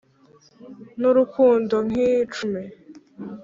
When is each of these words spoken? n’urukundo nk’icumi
n’urukundo 0.99 1.75
nk’icumi 1.87 2.63